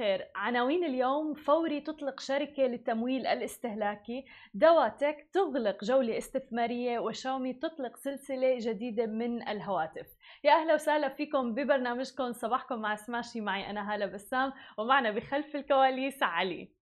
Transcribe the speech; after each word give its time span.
الخير. 0.00 0.26
عناوين 0.34 0.84
اليوم 0.84 1.34
فوري 1.34 1.80
تطلق 1.80 2.20
شركة 2.20 2.62
للتمويل 2.62 3.26
الاستهلاكي. 3.26 4.24
دواتك 4.54 5.28
تغلق 5.32 5.84
جولة 5.84 6.18
استثمارية 6.18 6.98
وشاومي 6.98 7.52
تطلق 7.52 7.96
سلسلة 7.96 8.58
جديدة 8.58 9.06
من 9.06 9.48
الهواتف. 9.48 10.06
يا 10.44 10.52
أهلا 10.52 10.74
وسهلا 10.74 11.08
فيكم 11.08 11.54
ببرنامجكم. 11.54 12.32
صباحكم 12.32 12.78
مع 12.78 12.96
سماشي. 12.96 13.40
معي 13.40 13.70
أنا 13.70 13.94
هالة 13.94 14.06
بسام 14.06 14.52
ومعنا 14.78 15.10
بخلف 15.10 15.56
الكواليس 15.56 16.22
علي. 16.22 16.79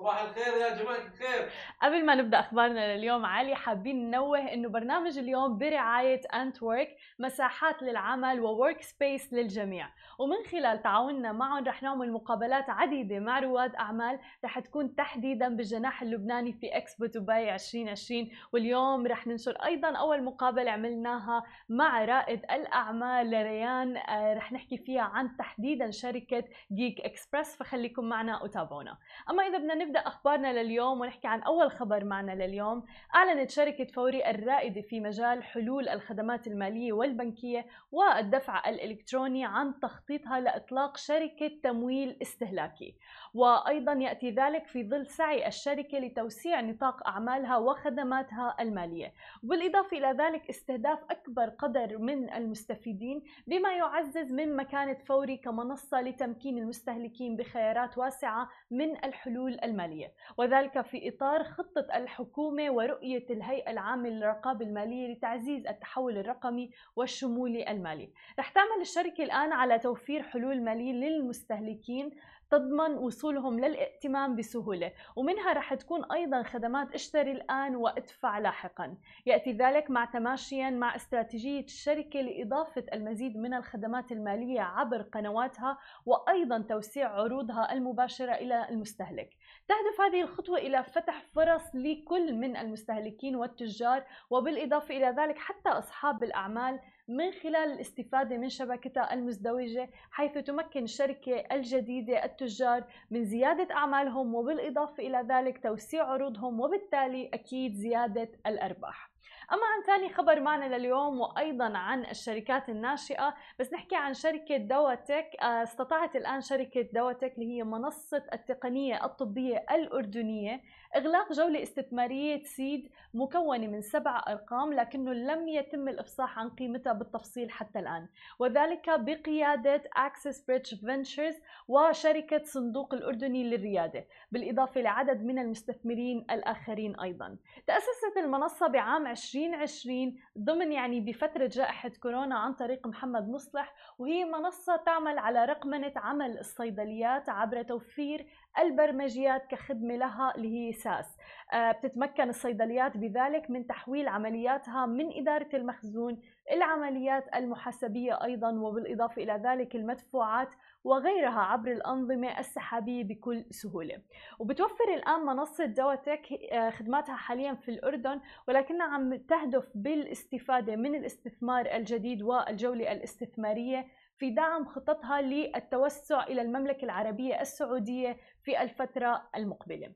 صباح 0.00 0.22
الخير 0.22 0.56
يا 0.56 0.82
جماعة 0.82 0.96
الخير. 0.96 1.50
قبل 1.82 2.06
ما 2.06 2.14
نبدأ 2.14 2.40
أخبارنا 2.40 2.96
لليوم 2.96 3.26
علي 3.26 3.54
حابين 3.54 4.10
ننوه 4.10 4.38
إنه 4.38 4.68
برنامج 4.68 5.18
اليوم 5.18 5.58
برعاية 5.58 6.20
انت 6.34 6.62
ورك 6.62 6.96
مساحات 7.18 7.82
للعمل 7.82 8.40
و 8.40 8.82
workspace 8.82 9.32
للجميع. 9.32 9.88
ومن 10.18 10.36
خلال 10.50 10.82
تعاوننا 10.82 11.32
معهم 11.32 11.64
رح 11.64 11.82
نعمل 11.82 12.12
مقابلات 12.12 12.70
عديدة 12.70 13.18
مع 13.18 13.38
رواد 13.38 13.74
أعمال. 13.74 14.18
رح 14.44 14.58
تكون 14.58 14.94
تحديدا 14.94 15.48
بالجناح 15.48 16.02
اللبناني 16.02 16.52
في 16.52 16.76
اكسبو 16.76 17.06
دبي 17.06 17.54
2020 17.54 18.30
واليوم 18.52 19.06
رح 19.06 19.26
ننشر 19.26 19.52
أيضا 19.64 19.88
أول 19.88 20.22
مقابلة 20.24 20.70
عملناها 20.70 21.42
مع 21.68 22.04
رائد 22.04 22.44
الأعمال 22.44 23.32
ريان. 23.32 23.96
آه، 23.96 24.34
رح 24.34 24.52
نحكي 24.52 24.78
فيها 24.78 25.02
عن 25.02 25.36
تحديدا 25.36 25.90
شركة 25.90 26.44
Geek 26.72 27.00
Express 27.00 27.56
فخليكم 27.56 28.04
معنا 28.04 28.42
وتابعونا. 28.42 28.98
أما 29.30 29.42
إذا 29.42 29.58
بدنا 29.58 29.89
نبدأ 29.90 30.00
أخبارنا 30.00 30.62
لليوم 30.62 31.00
ونحكي 31.00 31.28
عن 31.28 31.42
أول 31.42 31.70
خبر 31.70 32.04
معنا 32.04 32.32
لليوم. 32.32 32.84
أعلنت 33.14 33.50
شركة 33.50 33.84
فوري 33.84 34.30
الرائدة 34.30 34.80
في 34.80 35.00
مجال 35.00 35.42
حلول 35.42 35.88
الخدمات 35.88 36.46
المالية 36.46 36.92
والبنكية 36.92 37.66
والدفع 37.92 38.68
الإلكتروني 38.68 39.44
عن 39.44 39.80
تخطيطها 39.80 40.40
لإطلاق 40.40 40.96
شركة 40.96 41.50
تمويل 41.62 42.16
استهلاكي. 42.22 42.94
وأيضا 43.34 43.92
يأتي 43.92 44.30
ذلك 44.30 44.66
في 44.66 44.88
ظل 44.88 45.06
سعي 45.06 45.46
الشركة 45.46 45.98
لتوسيع 45.98 46.60
نطاق 46.60 47.08
أعمالها 47.08 47.56
وخدماتها 47.56 48.56
المالية. 48.60 49.12
وبالاضافه 49.44 49.98
إلى 49.98 50.24
ذلك 50.24 50.48
استهداف 50.48 50.98
أكبر 51.10 51.48
قدر 51.48 51.98
من 51.98 52.32
المستفيدين 52.32 53.22
بما 53.46 53.72
يعزز 53.72 54.32
من 54.32 54.56
مكانة 54.56 54.98
فوري 55.06 55.36
كمنصة 55.36 56.00
لتمكين 56.00 56.58
المستهلكين 56.58 57.36
بخيارات 57.36 57.98
واسعة 57.98 58.48
من 58.70 59.04
الحلول 59.04 59.58
المالية. 59.64 59.79
المالية 59.84 60.12
وذلك 60.36 60.80
في 60.80 61.08
إطار 61.08 61.44
خطة 61.44 61.86
الحكومة 61.94 62.70
ورؤية 62.70 63.26
الهيئة 63.30 63.70
العامة 63.70 64.08
للرقابة 64.08 64.66
المالية 64.66 65.12
لتعزيز 65.12 65.66
التحول 65.66 66.18
الرقمي 66.18 66.70
والشمولي 66.96 67.70
المالي. 67.70 68.10
رح 68.38 68.48
تعمل 68.48 68.80
الشركة 68.80 69.24
الآن 69.24 69.52
على 69.52 69.78
توفير 69.78 70.22
حلول 70.22 70.62
مالية 70.62 70.92
للمستهلكين 70.92 72.10
تضمن 72.50 72.94
وصولهم 72.94 73.60
للائتمان 73.60 74.36
بسهولة. 74.36 74.92
ومنها 75.16 75.52
رح 75.52 75.74
تكون 75.74 76.12
أيضا 76.12 76.42
خدمات 76.42 76.94
اشتري 76.94 77.32
الآن 77.32 77.76
وادفع 77.76 78.38
لاحقا. 78.38 78.96
يأتي 79.26 79.52
ذلك 79.52 79.90
مع 79.90 80.04
تماشيا 80.04 80.70
مع 80.70 80.96
استراتيجية 80.96 81.64
الشركة 81.64 82.20
لإضافة 82.20 82.84
المزيد 82.92 83.36
من 83.36 83.54
الخدمات 83.54 84.12
المالية 84.12 84.60
عبر 84.60 85.02
قنواتها 85.02 85.78
وأيضا 86.06 86.58
توسيع 86.68 87.08
عروضها 87.08 87.72
المباشرة 87.72 88.32
إلى 88.32 88.68
المستهلك. 88.68 89.30
تهدف 89.68 90.00
هذه 90.00 90.22
الخطوة 90.22 90.58
إلى 90.58 90.84
فتح 90.84 91.22
فرص 91.34 91.74
لكل 91.74 92.34
من 92.34 92.56
المستهلكين 92.56 93.36
والتجار 93.36 94.04
وبالإضافة 94.30 94.96
إلى 94.96 95.06
ذلك 95.06 95.38
حتى 95.38 95.68
أصحاب 95.68 96.24
الأعمال 96.24 96.80
من 97.08 97.32
خلال 97.32 97.72
الاستفادة 97.72 98.36
من 98.36 98.48
شبكتها 98.48 99.14
المزدوجة 99.14 99.90
حيث 100.10 100.38
تمكن 100.38 100.82
الشركة 100.82 101.44
الجديدة 101.52 102.24
التجار 102.24 102.84
من 103.10 103.24
زيادة 103.24 103.74
أعمالهم 103.74 104.34
وبالإضافة 104.34 105.02
إلى 105.02 105.26
ذلك 105.28 105.62
توسيع 105.62 106.04
عروضهم 106.04 106.60
وبالتالي 106.60 107.30
أكيد 107.34 107.74
زيادة 107.74 108.28
الأرباح. 108.46 109.10
أما 109.52 109.62
عن 109.66 109.82
ثاني 109.86 110.14
خبر 110.14 110.40
معنا 110.40 110.76
لليوم 110.76 111.20
وأيضا 111.20 111.78
عن 111.78 112.04
الشركات 112.04 112.68
الناشئة 112.68 113.34
بس 113.58 113.72
نحكي 113.72 113.96
عن 113.96 114.14
شركة 114.14 114.56
دواتك. 114.56 115.26
آه، 115.42 115.62
استطاعت 115.62 116.16
الآن 116.16 116.40
شركة 116.40 116.88
دواتك 116.92 117.34
اللي 117.38 117.56
هي 117.56 117.64
منصة 117.64 118.24
التقنية 118.32 119.04
الطبية 119.04 119.64
الأردنية 119.70 120.60
إغلاق 120.96 121.32
جولة 121.32 121.62
استثمارية 121.62 122.44
سيد 122.44 122.90
مكونة 123.14 123.66
من 123.66 123.82
سبع 123.82 124.24
أرقام 124.28 124.72
لكنه 124.72 125.12
لم 125.12 125.48
يتم 125.48 125.88
الإفصاح 125.88 126.38
عن 126.38 126.50
قيمتها 126.50 126.92
بالتفصيل 126.92 127.50
حتى 127.50 127.78
الآن. 127.78 128.08
وذلك 128.38 129.00
بقيادة 129.00 129.82
Access 129.98 130.36
Bridge 130.36 130.74
Ventures 130.74 131.42
وشركة 131.68 132.42
صندوق 132.44 132.94
الأردني 132.94 133.44
للريادة 133.44 134.06
بالإضافة 134.32 134.80
لعدد 134.80 135.24
من 135.24 135.38
المستثمرين 135.38 136.26
الآخرين 136.30 137.00
أيضا. 137.00 137.36
تأسست 137.66 138.16
المنصة 138.16 138.66
بعام 138.66 139.06
2020 139.06 140.16
ضمن 140.38 140.72
يعني 140.72 141.00
بفترة 141.00 141.46
جائحة 141.46 141.88
كورونا 141.88 142.38
عن 142.38 142.54
طريق 142.54 142.86
محمد 142.86 143.28
مصلح 143.28 143.74
وهي 143.98 144.24
منصة 144.24 144.76
تعمل 144.76 145.18
على 145.18 145.44
رقمنة 145.44 145.92
عمل 145.96 146.38
الصيدليات 146.38 147.28
عبر 147.28 147.62
توفير 147.62 148.26
البرمجيات 148.58 149.46
كخدمة 149.46 149.96
لها 149.96 150.32
اللي 150.36 150.48
هي 150.48 150.72
ساس. 150.72 151.16
آه، 151.52 151.72
بتتمكن 151.72 152.28
الصيدليات 152.28 152.96
بذلك 152.96 153.50
من 153.50 153.66
تحويل 153.66 154.08
عملياتها 154.08 154.86
من 154.86 155.12
إدارة 155.12 155.48
المخزون 155.54 156.20
العمليات 156.52 157.24
المحاسبية 157.34 158.24
أيضا 158.24 158.50
وبالإضافة 158.50 159.22
إلى 159.22 159.32
ذلك 159.44 159.76
المدفوعات 159.76 160.48
وغيرها 160.84 161.40
عبر 161.40 161.72
الأنظمة 161.72 162.38
السحابية 162.38 163.04
بكل 163.04 163.44
سهولة. 163.50 164.02
وبتوفر 164.38 164.94
الآن 164.94 165.20
منصة 165.20 165.64
دواتك 165.64 166.32
آه، 166.52 166.70
خدماتها 166.70 167.16
حاليا 167.16 167.54
في 167.54 167.70
الأردن 167.70 168.20
ولكنها 168.48 168.86
عم 168.86 169.16
تهدف 169.16 169.68
بالاستفادة 169.74 170.76
من 170.76 170.94
الاستثمار 170.94 171.66
الجديد 171.76 172.22
والجولة 172.22 172.92
الاستثمارية 172.92 173.86
في 174.20 174.30
دعم 174.30 174.64
خططها 174.64 175.20
للتوسع 175.20 176.24
إلى 176.24 176.42
المملكة 176.42 176.84
العربية 176.84 177.40
السعودية 177.40 178.16
في 178.42 178.62
الفترة 178.62 179.30
المقبلة. 179.36 179.92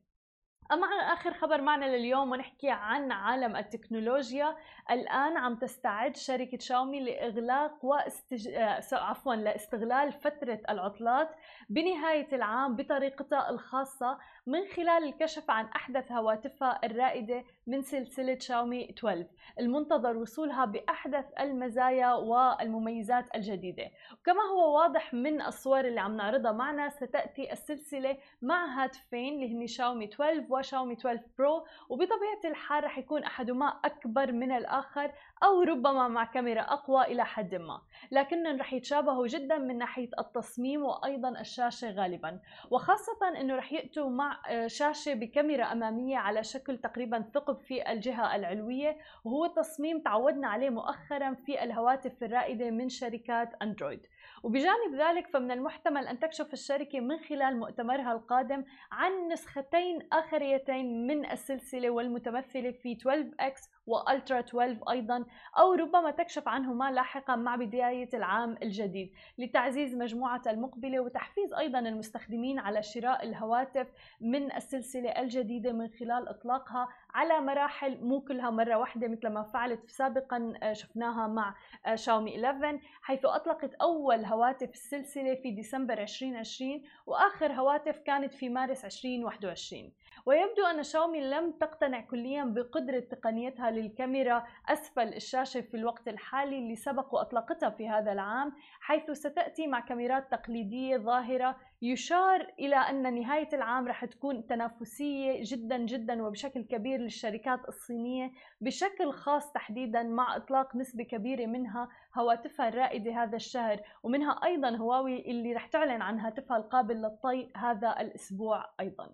أما 0.73 0.87
آخر 0.87 1.33
خبر 1.35 1.61
معنا 1.61 1.97
لليوم 1.97 2.31
ونحكي 2.33 2.71
عن 2.71 3.13
عالم 3.13 3.57
التكنولوجيا. 3.57 4.57
الآن 4.91 5.37
عم 5.37 5.55
تستعد 5.57 6.17
شركة 6.17 6.59
شاومي 6.59 7.01
لإغلاق 7.01 7.85
واستج... 7.85 8.49
آه، 8.49 8.81
عفوا 8.93 9.35
لاستغلال 9.35 10.13
فترة 10.13 10.61
العطلات 10.69 11.31
بنهاية 11.69 12.29
العام 12.33 12.77
بطريقتها 12.77 13.51
الخاصة 13.51 14.19
من 14.47 14.67
خلال 14.77 15.05
الكشف 15.05 15.51
عن 15.51 15.65
أحدث 15.65 16.13
هواتفها 16.13 16.81
الرائدة 16.85 17.45
من 17.67 17.83
سلسلة 17.83 18.39
شاومي 18.39 18.91
12 18.91 19.27
المنتظر 19.61 20.17
وصولها 20.17 20.65
بأحدث 20.65 21.25
المزايا 21.41 22.13
والمميزات 22.15 23.35
الجديدة. 23.35 23.91
وكما 24.13 24.43
هو 24.43 24.77
واضح 24.79 25.15
من 25.15 25.43
الصور 25.43 25.81
اللي 25.81 26.01
عم 26.01 26.17
نعرضها 26.17 26.53
معنا 26.53 26.89
ستأتي 26.89 27.53
السلسلة 27.53 28.17
مع 28.43 28.65
هاتفين 28.65 29.35
اللي 29.35 29.55
هن 29.55 29.67
شاومي 29.67 30.05
12 30.05 30.47
وشاومي 30.59 30.93
12 30.93 31.23
برو 31.39 31.65
وبطبيعة 31.89 32.41
الحال 32.45 32.85
رح 32.85 32.99
يكون 32.99 33.25
أحدهما 33.25 33.67
أكبر 33.85 34.33
من 34.33 34.53
الآخر 34.53 35.13
أو 35.45 35.63
ربما 35.63 36.09
مع 36.09 36.25
كاميرا 36.25 36.61
أقوى 36.61 37.05
إلى 37.05 37.25
حد 37.25 37.55
ما. 37.55 37.81
لكنهم 38.11 38.61
رح 38.61 38.73
يتشابهوا 38.73 39.27
جدا 39.27 39.59
من 39.59 39.79
ناحية 39.79 40.11
التصميم 40.19 40.83
وأيضا 40.83 41.41
الشاشة 41.41 41.91
غالبا. 41.91 42.41
وخاصة 42.71 43.41
أنه 43.41 43.57
رح 43.57 43.73
يأتوا 43.73 44.11
مع 44.11 44.43
آه، 44.49 44.67
شاشة 44.67 45.15
بكاميرا 45.15 45.65
أمامية 45.65 46.17
على 46.17 46.45
شكل 46.45 46.79
تقريبا 46.79 47.25
ثقب 47.35 47.59
في 47.59 47.93
الجهة 47.93 48.37
العلوية 48.37 48.99
وهو 49.25 49.47
تصميم 49.47 50.01
تعودنا 50.03 50.49
عليه 50.49 50.71
مؤخرا 50.71 51.35
في 51.35 51.65
الهواتف 51.65 52.23
الرائدة 52.23 52.71
من 52.71 52.89
شركات 52.89 53.55
أندرويد 53.63 54.07
وبجانب 54.45 54.95
ذلك 54.95 55.27
فمن 55.27 55.51
المحتمل 55.51 56.07
أن 56.07 56.19
تكشف 56.19 56.53
الشركة 56.53 57.01
من 57.01 57.19
خلال 57.19 57.57
مؤتمرها 57.59 58.13
القادم 58.13 58.65
عن 58.93 59.29
نسختين 59.29 60.09
آخريتين 60.13 61.07
من 61.07 61.31
السلسلة 61.31 61.91
والمتمثلة 61.91 62.71
في 62.71 62.97
12X 62.97 63.69
وألترا 63.87 64.41
12 64.41 64.79
أيضا 64.91 65.25
أو 65.59 65.73
ربما 65.73 66.11
تكشف 66.11 66.49
عنهما 66.49 66.91
لاحقا 66.91 67.37
مع 67.37 67.57
بداية 67.57 68.09
العام 68.15 68.57
الجديد. 68.63 69.13
لتعزيز 69.39 69.95
مجموعة 69.95 70.43
المقبلة 70.47 71.01
وتحفيز 71.01 71.53
أيضا 71.53 71.79
المستخدمين 71.79 72.59
على 72.59 72.83
شراء 72.83 73.25
الهواتف 73.25 73.93
من 74.21 74.53
السلسلة 74.53 75.11
الجديدة 75.11 75.73
من 75.73 75.89
خلال 75.89 76.29
إطلاقها 76.29 76.89
على 77.15 77.41
مراحل 77.41 77.99
مو 78.05 78.21
كلها 78.21 78.51
مرة 78.51 78.75
واحدة 78.75 79.09
مثل 79.09 79.29
ما 79.29 79.43
فعلت 79.43 79.91
سابقا 79.91 80.55
آه، 80.63 80.73
شفناها 80.73 81.27
مع 81.27 81.55
آه، 81.87 81.95
شاومي 81.95 82.47
11 82.47 82.81
حيث 83.03 83.25
أطلقت 83.25 83.75
أول 83.75 84.25
هواتف 84.25 84.71
السلسلة 84.71 85.35
في 85.35 85.51
ديسمبر 85.51 86.03
2020 86.03 86.83
وآخر 87.07 87.53
هواتف 87.53 87.99
كانت 87.99 88.35
في 88.35 88.49
مارس 88.49 88.85
2021 88.85 89.93
ويبدو 90.27 90.67
أن 90.67 90.83
شاومي 90.83 91.21
لم 91.21 91.53
تقتنع 91.53 92.01
كليا 92.01 92.45
بقدرة 92.45 93.01
تقنيتها 93.01 93.71
للكاميرا 93.71 94.45
أسفل 94.69 95.15
الشاشة 95.15 95.61
في 95.61 95.77
الوقت 95.77 96.09
الحالي 96.09 96.59
اللي 96.59 96.77
سبق 96.77 97.15
وأطلقتها 97.15 97.71
في 97.71 97.89
هذا 97.89 98.13
العام 98.13 98.53
حيث 98.81 99.11
ستأتي 99.11 99.67
مع 99.67 99.81
كاميرات 99.81 100.31
تقليدية 100.31 100.97
ظاهرة 100.97 101.57
يشار 101.83 102.55
إلى 102.59 102.77
أن 102.77 103.15
نهاية 103.15 103.49
العام 103.53 103.89
رح 103.89 104.05
تكون 104.05 104.47
تنافسية 104.47 105.41
جدا 105.43 105.77
جدا 105.77 106.23
وبشكل 106.23 106.63
كبير 106.63 107.01
للشركات 107.01 107.69
الصينية 107.69 108.31
بشكل 108.61 109.13
خاص 109.13 109.53
تحديدا 109.53 110.03
مع 110.03 110.37
إطلاق 110.37 110.77
نسبة 110.77 111.05
كبيرة 111.05 111.47
منها 111.47 111.89
هواتفها 112.19 112.69
الرائدة 112.69 113.23
هذا 113.23 113.37
الشهر 113.37 113.81
ومنها 114.03 114.41
أيضا 114.45 114.77
هواوي 114.77 115.31
اللي 115.31 115.53
رح 115.53 115.67
تعلن 115.67 116.03
عن 116.03 116.21
هاتفها 116.21 116.57
القابل 116.57 116.95
للطي 116.95 117.51
هذا 117.57 118.01
الأسبوع 118.01 118.65
أيضا. 118.81 119.11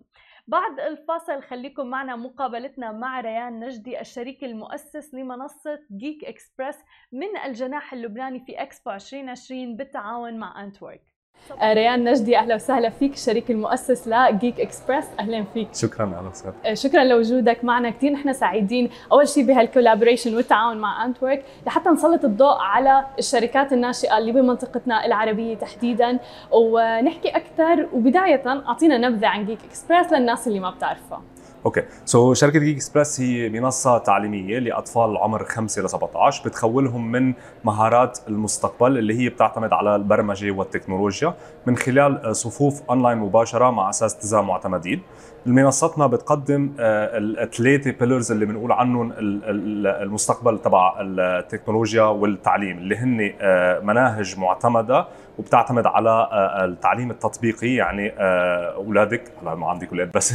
بعد 0.47 0.79
الفاصل 0.79 1.41
خليكم 1.43 1.87
معنا 1.87 2.15
مقابلتنا 2.15 2.91
مع 2.91 3.19
ريان 3.21 3.59
نجدي 3.59 4.01
الشريك 4.01 4.43
المؤسس 4.43 5.13
لمنصة 5.13 5.79
Geek 5.91 6.25
Express 6.25 6.77
من 7.11 7.37
الجناح 7.45 7.93
اللبناني 7.93 8.39
في 8.45 8.61
إكسبو 8.61 8.91
2020 8.91 9.75
بالتعاون 9.75 10.37
مع 10.39 10.63
Antwork 10.63 11.01
آه، 11.01 11.10
ريان 11.63 12.03
نجدي 12.03 12.37
أهلا 12.37 12.55
وسهلا 12.55 12.89
فيك. 12.89 13.13
الشريك 13.13 13.51
المؤسس 13.51 14.07
ل 14.07 14.59
Geek 14.59 14.76
Express 14.76 15.05
أهلا 15.19 15.43
فيك. 15.53 15.67
شكرا 15.75 16.05
أهلا 16.05 16.29
وسهلا 16.29 16.73
شكرا 16.73 17.03
لوجودك 17.03 17.63
معنا 17.63 17.89
كثير 17.89 18.11
نحن 18.11 18.33
سعيدين 18.33 18.89
أول 19.11 19.27
شيء 19.27 19.45
بهال 19.45 19.62
collaboration 19.62 20.35
والتعاون 20.35 20.77
مع 20.77 21.05
Antwork 21.05 21.43
لحتى 21.67 21.89
نسلط 21.89 22.25
الضوء 22.25 22.57
على 22.57 23.05
الشركات 23.19 23.73
الناشئة 23.73 24.17
اللي 24.17 24.31
بمنطقتنا 24.31 25.05
العربية 25.05 25.55
تحديدا. 25.55 26.19
ونحكي 26.51 27.29
أكثر 27.29 27.87
وبداية 27.93 28.43
أعطينا 28.47 28.97
نبذة 28.97 29.27
عن 29.27 29.45
Geek 29.45 29.59
Express 29.69 30.13
للناس 30.13 30.47
اللي 30.47 30.59
ما 30.59 30.69
بتعرفها. 30.69 31.21
okay. 31.65 31.83
So 32.05 32.33
so, 32.33 32.37
شركة 32.37 32.59
Geek 32.59 32.75
Express 32.75 33.21
هي 33.21 33.49
منصة 33.49 33.97
تعليمية 33.97 34.59
لأطفال 34.59 35.17
عمر 35.17 35.45
5 35.45 35.81
ل 35.81 35.89
17 35.89 36.49
بتخولهم 36.49 37.11
من 37.11 37.33
مهارات 37.63 38.19
المستقبل 38.27 38.97
اللي 38.97 39.19
هي 39.19 39.29
بتعتمد 39.29 39.73
على 39.73 39.95
البرمجة 39.95 40.51
والتكنولوجيا 40.51 41.33
من 41.65 41.77
خلال 41.77 42.35
صفوف 42.35 42.81
اونلاين 42.89 43.17
مباشرة 43.17 43.71
مع 43.71 43.89
التزام 43.89 44.47
معتمدين. 44.47 45.01
منصتنا 45.45 46.07
بتقدم 46.07 46.71
آه، 46.79 47.09
الثلاثة 47.17 47.91
pillars 47.91 48.31
اللي 48.31 48.45
بنقول 48.45 48.71
عنهم 48.71 49.13
المستقبل 49.17 50.59
تبع 50.59 50.95
التكنولوجيا 50.99 52.03
والتعليم 52.03 52.77
اللي 52.77 52.95
هن 52.95 53.33
آه، 53.41 53.79
مناهج 53.79 54.39
معتمدة 54.39 55.07
وبتعتمد 55.39 55.85
على 55.85 56.09
آه، 56.09 56.65
التعليم 56.65 57.11
التطبيقي 57.11 57.75
يعني 57.75 58.13
أولادك 58.75 59.23
هلا 59.41 59.55
ما 59.55 59.69
عندك 59.69 59.89
أولاد 59.91 60.11
بس 60.11 60.33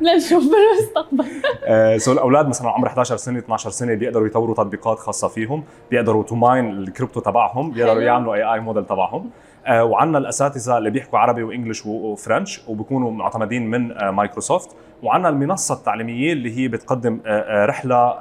لنشوف 0.00 0.45
بالمستقبل 0.48 1.26
so 2.04 2.12
الأولاد 2.12 2.48
مثلا 2.48 2.70
عمر 2.70 2.86
11 2.86 3.16
سنة 3.16 3.38
12 3.38 3.70
سنة 3.70 3.94
بيقدروا 3.94 4.26
يطوروا 4.26 4.54
تطبيقات 4.54 4.98
خاصة 4.98 5.28
فيهم 5.28 5.64
بيقدروا 5.90 6.22
to 6.22 6.34
mine 6.34 6.70
ال 6.70 6.77
crypto 6.77 7.20
تبعهم 7.20 7.70
بيقدروا 7.70 8.02
يعملوا 8.02 8.34
AI 8.34 8.54
model 8.54 8.84
تبعهم. 8.84 9.30
آه، 9.66 9.84
وعندنا 9.84 10.18
الأساتذة 10.18 10.78
اللي 10.78 10.90
بيحكوا 10.90 11.18
عربي 11.18 11.42
و 11.42 11.48
English 11.48 11.86
و 11.86 11.97
French 11.97 12.60
وبكونوا 12.68 13.10
معتمدين 13.10 13.70
من 13.70 13.92
آه، 13.92 14.10
مايكروسوفت 14.10 14.76
وعندنا 15.02 15.28
المنصة 15.28 15.74
التعليمية 15.74 16.32
اللي 16.32 16.58
هي 16.58 16.68
بتقدم 16.68 17.20
آه، 17.26 17.66
رحلة 17.66 18.14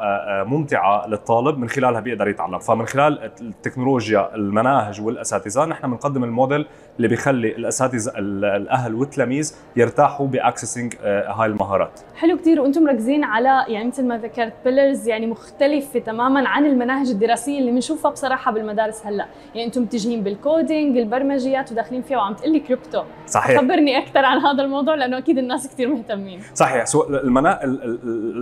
ممتعة 0.44 1.08
للطالب 1.08 1.58
من 1.58 1.70
خلالها 1.70 2.00
بيقدر 2.00 2.28
يتعلم. 2.28 2.60
فمن 2.60 2.86
خلال 2.86 3.32
التكنولوجيا 3.42 4.36
المناهج 4.36 5.02
والأساتذة 5.02 5.66
نحن 5.66 5.88
بنقدم 5.88 6.24
الموديل 6.24 6.66
اللي 6.98 7.08
بيخلي 7.08 7.56
الأساتذة 7.56 8.12
الأهل 8.18 8.96
والتلاميذ 8.96 9.56
يرتاحوا 9.76 10.28
ب 10.28 10.34
accessing 10.34 10.94
هاي 11.04 11.46
المهارات. 11.46 12.00
حلو 12.16 12.38
كثير 12.38 12.62
وأنتم 12.62 12.84
مركزين 12.84 13.24
على 13.24 13.66
يعني 13.68 13.88
مثل 13.88 14.08
ما 14.08 14.18
ذكرت 14.18 14.54
pillars 14.66 15.08
يعني 15.08 15.28
مختلفة 15.28 16.00
تماما 16.00 16.50
عن 16.50 16.66
المناهج 16.66 17.10
الدراسية 17.10 17.60
اللي 17.60 17.72
بنشوفها 17.72 18.12
بصراحة 18.12 18.52
بالمدارس 18.52 19.06
هلأ. 19.06 19.26
يعني 19.56 19.68
أنتم 19.68 19.82
متجهين 19.82 20.24
بال 20.24 20.42
coding 20.42 20.98
البرمجيات 20.98 21.72
وداخلين 21.72 22.02
فيها 22.02 22.18
وعم 22.18 22.34
تقلي 22.34 22.60
كريبتو 22.60 23.04
صحيح. 23.28 23.62
خبرني 23.62 23.98
أكثر 23.98 24.26
عن 24.26 24.38
هذا 24.38 24.64
الموضوع 24.64 24.96
لأنه 24.96 25.18
أكيد 25.18 25.38
الناس 25.38 25.68
كثير 25.68 25.90
مهتمين. 25.90 26.40
صحيح 26.54 26.65
so 26.84 27.04
المنا... 27.04 27.60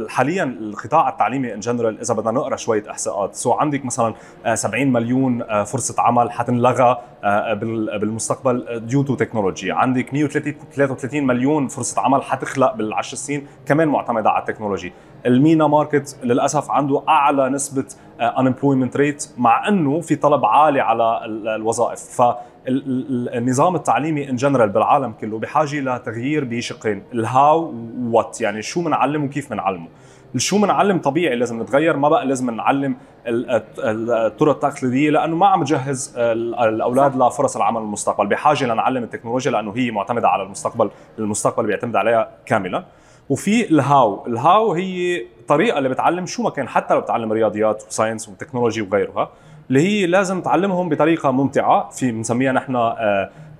حاليا 0.09 0.43
القطاع 0.43 1.09
التعليمي 1.09 1.53
in 1.53 1.59
general 1.59 1.99
إذا 1.99 2.13
بدنا 2.13 2.31
نقرأ 2.31 2.55
شوية 2.55 2.91
إحصاءات. 2.91 3.35
so 3.35 3.51
عندك 3.51 3.85
مثلا 3.85 4.13
70 4.53 4.93
مليون 4.93 5.41
آه، 5.41 5.63
فرصة 5.63 6.01
عمل 6.01 6.31
حتنلغى 6.31 6.97
آه، 7.23 7.53
بالمستقبل 7.97 8.79
due 8.87 9.03
to 9.03 9.15
technology 9.15 9.71
عندك 9.71 10.13
133 10.13 11.23
مليون 11.27 11.67
فرصة 11.67 12.01
عمل 12.01 12.23
حتخلق 12.23 12.75
بالعشر 12.75 13.17
سنين 13.17 13.47
كمان 13.65 13.87
معتمدة 13.87 14.29
على 14.29 14.39
ال 14.39 14.44
technology. 14.44 14.93
ال 15.25 15.33
MENA 15.33 15.67
market 15.67 16.17
للأسف 16.23 16.71
عنده 16.71 17.03
أعلى 17.09 17.49
نسبة 17.49 17.85
unemployment 18.21 18.97
rate 18.97 19.29
مع 19.37 19.67
أنه 19.67 20.01
في 20.01 20.15
طلب 20.15 20.45
عالي 20.45 20.79
على 20.79 21.19
الوظائف. 21.55 21.99
فالنظام 21.99 23.75
التعليمي 23.75 24.29
in 24.29 24.35
general 24.35 24.69
بالعالم 24.69 25.11
كله 25.11 25.39
بحاجة 25.39 25.79
لتغيير 25.79 26.43
بشقين. 26.43 27.03
ال 27.13 27.73
how 28.11 28.22
و 28.22 28.26
what 28.26 28.41
يعني 28.41 28.61
شو 28.61 28.83
بنعلم 28.83 29.23
وكيف 29.23 29.49
بنعلمه 29.49 29.87
شو 30.37 30.61
بنعلم 30.61 30.97
طبيعي 30.97 31.35
لازم 31.35 31.61
نتغير 31.61 31.97
ما 31.97 32.09
بقى 32.09 32.25
لازم 32.25 32.49
نعلم 32.51 32.95
الطرق 33.27 34.65
التقليدية 34.65 35.09
لأنه 35.09 35.35
ما 35.35 35.47
عم 35.47 35.63
جهز 35.63 36.13
الأولاد 36.17 37.15
لفرص 37.15 37.55
العمل 37.55 37.81
المستقبل. 37.81 38.27
بحاجة 38.27 38.65
لنعلم 38.65 39.03
التكنولوجيا 39.03 39.51
لأنه 39.51 39.73
هي 39.75 39.91
معتمدة 39.91 40.27
على 40.29 40.43
المستقبل 40.43 40.89
المستقبل 41.19 41.65
بيعتمد 41.65 41.95
عليها 41.95 42.29
كاملا 42.45 42.83
وفي 43.29 43.69
ال 43.69 44.27
how. 44.27 44.50
ال 44.50 44.56
how 44.56 44.73
هي 44.73 45.21
طريقة 45.47 45.77
اللي 45.77 45.89
بتعلم 45.89 46.25
شو 46.25 46.43
ما 46.43 46.49
كان 46.49 46.67
حتى 46.67 46.93
لو 46.93 47.01
بتعلم 47.01 47.31
رياضيات 47.31 47.83
و 47.87 47.92
science 47.92 48.29
و 48.29 48.34
technology 48.34 48.81
وغيرها 48.81 49.29
اللي 49.69 49.81
هي 49.81 50.05
لازم 50.05 50.41
تعلمهم 50.41 50.89
بطريقة 50.89 51.31
ممتعة. 51.31 51.89
في 51.89 52.11
بنسميها 52.11 52.51
نحن 52.51 52.75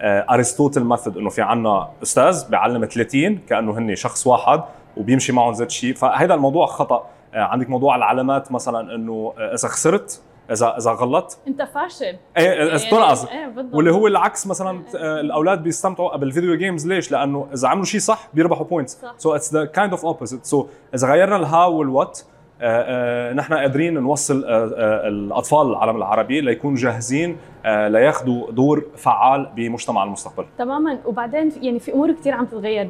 ارسطوتل 0.02 0.82
آه، 0.82 0.86
method 0.86 1.18
إنه 1.18 1.30
في 1.30 1.42
عنا 1.42 1.90
أستاذ 2.04 2.50
بيعلم 2.50 2.86
30 2.86 3.38
كأنه 3.50 3.78
هن 3.78 3.96
شخص 3.96 4.28
واحد 4.28 4.62
وبيمشي 4.98 5.32
معهم 5.34 5.54
زيت 5.54 5.72
شيء. 5.72 5.94
فهذا 5.94 6.34
الموضوع 6.34 6.66
خطأ. 6.66 7.06
آه، 7.34 7.40
عندك 7.44 7.70
موضوع 7.70 7.96
العلامات 7.96 8.52
مثلا 8.52 8.96
إنه 8.96 9.34
آه، 9.38 9.54
إذا 9.54 9.68
خسرت 9.68 10.22
اذا 10.52 10.78
إذا 10.78 10.92
غلطت. 10.92 11.38
أنت 11.48 11.62
فاشل. 11.62 12.16
إيه 12.38 12.44
يعني 12.44 12.80
تنقص 12.80 13.26
إيه 13.26 13.54
واللي 13.74 13.92
هو 13.92 14.08
العكس 14.08 14.48
مثلا 14.48 14.82
آه، 14.96 15.20
الأولاد 15.20 15.64
بيستمتعوا 15.64 16.18
بال 16.18 16.29
video 16.29 16.56
games 16.56 16.88
ليش؟ 16.88 17.12
لأنه 17.12 17.48
إذا 17.54 17.68
عملوا 17.68 17.86
شيء 17.86 18.00
صح 18.00 18.28
بيربحوا 18.34 18.66
points 18.66 18.98
so 19.18 19.36
it's 19.36 19.54
the 19.54 19.66
kind 19.66 19.92
of 19.92 20.06
opposite 20.06 20.46
so 20.46 20.68
إذا 20.96 21.08
غيرنا 21.08 21.36
ال 21.36 21.78
how 21.78 21.92
وال 21.92 22.01
what 22.01 22.20
نحن 23.34 23.54
قادرين 23.54 23.94
نوصل 23.94 24.46
آه، 24.46 25.08
الأطفال 25.08 25.68
العالم 25.68 25.96
العربي 25.96 26.42
ليكونوا 26.42 26.78
جاهزين 26.78 27.38
لياخذوا 27.66 28.52
دور 28.52 28.86
فعال 28.98 29.50
بمجتمع 29.56 30.04
المستقبل. 30.04 30.46
تماما. 30.58 30.98
وبعدين 31.06 31.52
يعني 31.62 31.80
في 31.80 31.94
أمور 31.94 32.12
كثير 32.12 32.34
عم 32.34 32.46
تتغير 32.46 32.90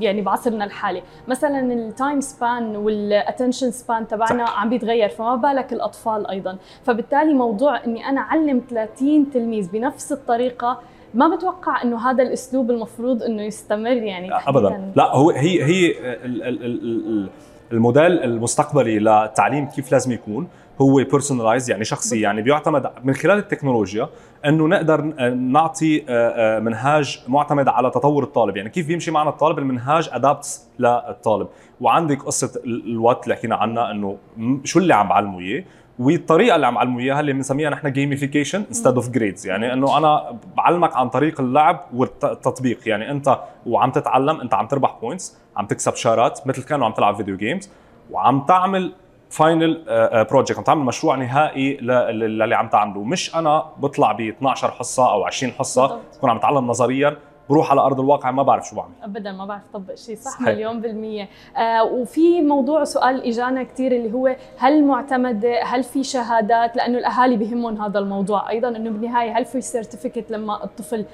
يعني 0.00 0.22
بعصرنا 0.22 0.64
الحالي. 0.64 1.02
مثلا 1.28 1.72
ال 1.72 1.82
time 1.82 2.20
span 2.20 2.76
وال 2.76 2.93
attention 2.93 3.70
span 3.70 4.08
تبعنا 4.08 4.44
عم 4.44 4.70
بيتغير 4.70 5.08
فما 5.08 5.36
بالك 5.36 5.72
الأطفال 5.72 6.26
أيضا. 6.26 6.56
فبالتالي 6.84 7.34
موضوع 7.34 7.84
إني 7.84 8.08
أنا 8.08 8.20
أعلم 8.20 8.62
30 8.70 9.30
تلميذ 9.30 9.70
بنفس 9.72 10.12
الطريقة 10.12 10.78
ما 11.14 11.36
بتوقع 11.36 11.82
إنه 11.82 12.10
هذا 12.10 12.22
الأسلوب 12.22 12.70
المفروض 12.70 13.22
إنه 13.22 13.42
يستمر 13.42 13.96
يعني 13.96 14.30
ابدا. 14.48 14.92
لا 14.96 15.16
هو 15.16 15.30
هي 15.30 15.64
هي 15.64 15.90
ال 16.24 16.42
ال 16.42 16.64
ال 16.64 17.28
الموديل 17.72 18.22
المستقبلي 18.22 18.98
للتعليم 18.98 19.66
كيف 19.66 19.92
لازم 19.92 20.12
يكون 20.12 20.48
هو 20.80 20.94
personalized 20.94 21.70
يعني 21.70 21.84
شخصي 21.84 22.20
يعني 22.20 22.42
بيعتمد 22.42 22.90
من 23.04 23.14
خلال 23.14 23.38
التكنولوجيا 23.38 24.08
إنه 24.46 24.66
نقدر 24.66 25.00
نعطي 25.34 26.04
آه، 26.08 26.56
آه، 26.58 26.60
منهاج 26.60 27.22
معتمد 27.28 27.68
على 27.68 27.90
تطور 27.90 28.22
الطالب. 28.22 28.56
يعني 28.56 28.70
كيف 28.70 28.86
بيمشي 28.86 29.10
معنا 29.10 29.30
الطالب؟ 29.30 29.58
المنهاج 29.58 30.08
adapts 30.12 30.68
للطالب. 30.78 31.48
وعندك 31.80 32.22
قصة 32.22 32.60
الوقت 32.64 33.24
اللي 33.24 33.36
حكينا 33.36 33.56
عنها 33.56 33.90
إنه 33.90 34.16
شو 34.64 34.78
اللي 34.78 34.94
عم 34.94 35.08
بعلمه 35.08 35.40
إياه؟ 35.40 35.64
والطريقة 35.98 36.56
اللي 36.56 36.66
عم 36.66 36.78
علمه 36.78 37.00
إياها 37.00 37.20
اللي 37.20 37.32
بنسميها 37.32 37.70
نحن 37.70 37.92
gamification 37.92 38.64
instead 38.68 38.94
of 38.94 39.08
grades 39.08 39.46
يعني 39.46 39.72
إنه 39.72 39.98
أنا 39.98 40.38
بعلمك 40.56 40.96
عن 40.96 41.08
طريق 41.08 41.40
اللعب 41.40 41.84
والتطبيق. 41.94 42.78
يعني 42.88 43.10
أنت 43.10 43.38
وعم 43.66 43.90
تتعلم 43.90 44.40
أنت 44.40 44.54
عم 44.54 44.66
تربح 44.66 44.96
points 45.00 45.38
عم 45.56 45.66
تكسب 45.66 45.94
شارات 45.94 46.46
مثل 46.46 46.62
كأنه 46.62 46.86
عم 46.86 46.92
تلعب 46.92 47.16
video 47.16 47.36
games 47.36 47.70
وعم 48.10 48.40
تعمل 48.40 48.92
final 49.30 49.84
project 50.30 50.58
عم 50.58 50.64
تعمل 50.64 50.84
مشروع 50.84 51.16
نهائي 51.16 51.76
للي 51.76 52.54
عم 52.54 52.68
تعمله. 52.68 53.04
مش 53.04 53.36
أنا 53.36 53.64
بطلع 53.78 54.12
ب 54.12 54.20
12 54.20 54.70
حصة 54.70 55.12
أو 55.12 55.24
20 55.24 55.52
حصة 55.52 56.00
بكون 56.16 56.30
عم 56.30 56.36
أتعلم 56.36 56.66
نظريا. 56.66 57.16
بروح 57.50 57.70
على 57.70 57.80
أرض 57.80 58.00
الواقع 58.00 58.30
ما 58.30 58.42
بعرف 58.42 58.68
شو 58.68 58.76
بعمل. 58.76 58.92
ابدا 59.02 59.32
ما 59.32 59.46
بعرف 59.46 59.62
طبق 59.72 59.94
شيء 59.94 60.16
صح؟ 60.16 60.30
صحيح. 60.30 60.48
مليون 60.48 60.80
بالمية. 60.80 61.28
آه 61.56 61.84
وفي 61.84 62.42
موضوع 62.42 62.84
سؤال 62.84 63.24
إجانا 63.24 63.62
كثير 63.62 63.92
اللي 63.92 64.12
هو 64.12 64.36
هل 64.58 64.84
معتمده 64.84 65.62
هل 65.62 65.82
في 65.82 66.04
شهادات؟ 66.04 66.76
لأنه 66.76 66.98
الأهالي 66.98 67.36
بهمهم 67.36 67.82
هذا 67.82 67.98
الموضوع. 67.98 68.50
أيضا 68.50 68.68
إنه 68.68 68.90
بالنهاية 68.90 69.38
هل 69.38 69.44
في 69.44 69.60
certificate 69.60 70.30
لما 70.30 70.64
الطفل 70.64 71.04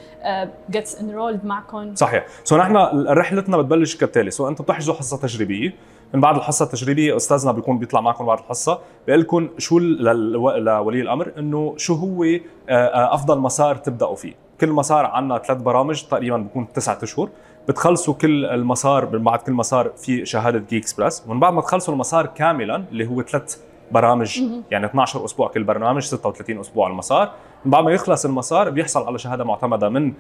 gets 0.71 1.01
enrolled 1.01 1.45
معكم 1.45 1.95
صحيح. 1.95 2.27
so 2.45 2.57
نحن 2.57 2.77
رحلتنا 3.09 3.57
بتبلش 3.57 3.97
كالتالي. 3.97 4.31
so 4.31 4.49
أنتم 4.49 4.65
بتحجزوا 4.65 4.95
حصة 4.95 5.17
تجريبية. 5.17 5.75
من 6.15 6.21
بعد 6.21 6.37
الحصة 6.37 6.65
التجريبية 6.65 7.17
أستاذنا 7.17 7.53
بيكون 7.53 7.79
بيطلع 7.79 8.01
معكم 8.01 8.27
بعد 8.27 8.39
الحصة. 8.39 8.79
بيقول 9.07 9.21
لكم 9.21 9.49
شو 9.59 9.79
لولي 9.79 11.01
الأمر؟ 11.01 11.33
إنه 11.39 11.75
شو 11.77 11.95
هو 11.95 12.25
آه، 12.25 12.39
آه، 12.69 13.15
أفضل 13.15 13.39
مسار 13.39 13.77
تبدأوا 13.77 14.15
فيه. 14.15 14.35
كل 14.61 14.71
مسار 14.71 15.07
عندنا 15.07 15.39
ثلاث 15.39 15.59
برامج 15.63 16.03
تقريبا 16.03 16.37
بكون 16.37 16.73
تسعة 16.73 16.99
أشهر. 17.03 17.29
بتخلصوا 17.69 18.15
كل 18.15 18.45
المسار 18.45 19.07
من 19.17 19.25
بعد 19.25 19.39
كل 19.39 19.53
مسار 19.53 19.91
في 19.97 20.27
شهادة 20.27 20.65
Geek 20.71 20.79
Express 20.79 21.25
ومن 21.27 21.41
بعد 21.41 21.53
ما 21.53 21.61
تخلصوا 21.61 21.95
المسار 21.95 22.27
كاملا 22.27 22.85
اللي 22.93 23.07
هو 23.07 23.23
ثلاث 23.23 23.59
برامج. 23.91 24.43
يعني 24.71 24.87
12 24.87 25.25
أسبوع 25.25 25.49
كل 25.49 25.65
برنامج 25.65 26.03
36 26.03 26.61
أسبوع 26.61 26.89
المسار. 26.89 27.31
من 27.65 27.71
بعد 27.71 27.85
ما 27.85 27.91
يخلص 27.93 28.25
المسار 28.25 28.71
بيحصل 28.71 29.07
على 29.07 29.19
شهادة 29.19 29.45
معتمدة 29.45 29.89
من 29.89 30.13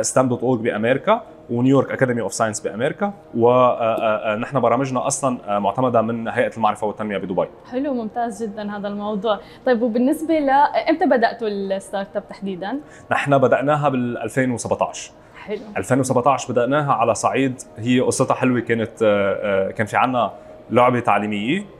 STEM.org 0.00 0.60
بأمريكا 0.60 1.22
و 1.50 1.55
New 1.55 1.71
York 1.71 1.92
Academy 1.92 2.20
of 2.20 2.32
Science 2.34 2.60
بأمريكا 2.60 3.12
ونحن 3.36 4.60
برامجنا 4.60 5.06
أصلا 5.06 5.38
آه، 5.48 5.58
معتمدة 5.58 6.02
من 6.02 6.28
هيئة 6.28 6.56
المعرفة 6.56 6.86
والتنمية 6.86 7.18
بدبي. 7.18 7.46
حلو 7.70 7.94
ممتاز 7.94 8.42
جدا 8.42 8.76
هذا 8.76 8.88
الموضوع. 8.88 9.38
طيب 9.66 9.82
وبالنسبة 9.82 10.38
ل 10.38 10.50
إمتى 10.90 11.06
بدأتوا 11.06 11.48
ال 11.48 12.16
startup 12.16 12.28
تحديدا؟ 12.28 12.80
نحن 13.10 13.38
بدأناها 13.38 13.88
بال 13.88 14.18
2017 14.18 15.10
حلو. 15.36 15.58
2017 15.76 16.52
بدأناها 16.52 16.92
على 16.92 17.14
صعيد 17.14 17.60
هي 17.78 18.00
قصتها 18.00 18.34
حلوة 18.34 18.60
كانت 18.60 19.02
آه، 19.02 19.68
آه، 19.68 19.70
كان 19.70 19.86
في 19.86 19.96
عنا 19.96 20.32
لعبة 20.70 21.00
تعليمية. 21.00 21.60
آه، 21.60 21.77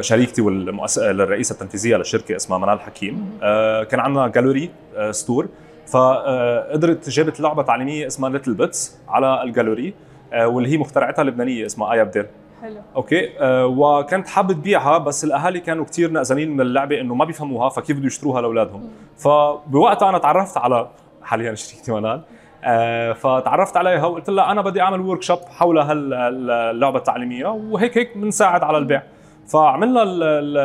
شريكتي 0.00 0.42
والمؤسسه 0.42 1.10
الرئيسه 1.10 1.52
التنفيذية 1.52 1.96
للشركة 1.96 2.36
اسمها 2.36 2.58
منال 2.58 2.80
حكيم. 2.80 3.38
آه، 3.42 3.84
كان 3.84 4.00
عندنا 4.00 4.28
جاليري 4.28 4.70
آه، 4.96 5.10
store 5.10 5.48
فقدرت 5.86 7.08
جابت 7.08 7.40
لعبة 7.40 7.62
تعليمية 7.62 8.06
اسمها 8.06 8.30
littleBits 8.30 8.98
على 9.08 9.42
الجاليري 9.42 9.94
آه، 10.32 10.48
واللي 10.48 10.68
هي 10.72 10.78
مخترعتها 10.78 11.22
لبنانية 11.24 11.66
اسمها 11.66 11.92
ايا 11.92 12.02
بدير 12.02 12.26
حلو. 12.62 12.80
أوكي؟ 12.96 13.28
آه 13.40 13.66
وكانت 13.66 14.28
حابة 14.28 14.54
تبيعها 14.54 14.98
بس 14.98 15.24
الأهالي 15.24 15.60
كانوا 15.60 15.84
كتير 15.84 16.12
نقزانين 16.12 16.50
من 16.50 16.60
اللعبة 16.60 17.00
إنه 17.00 17.14
ما 17.14 17.24
بيفهموها 17.24 17.68
فكيف 17.68 17.96
بده 17.96 18.06
يشتروها 18.06 18.40
لأولادهم؟ 18.40 18.90
فبوقتها 19.18 20.08
أنا 20.08 20.18
تعرفت 20.18 20.56
على 20.56 20.88
حاليا 21.22 21.54
شريكتي 21.62 21.92
منال 21.92 22.22
آه 22.64 23.12
فتعرفت 23.12 23.76
عليها 23.76 24.06
وقلت 24.06 24.30
لها 24.30 24.52
أنا 24.52 24.62
بدي 24.62 24.80
أعمل 24.80 25.00
workshop 25.00 25.38
حول 25.38 25.78
هاللعبه 25.78 26.98
التعليمية 26.98 27.46
وهيك 27.46 27.98
هيك 27.98 28.16
بنساعد 28.16 28.62
على 28.62 28.78
البيع. 28.78 29.02
فعملنا 29.46 30.02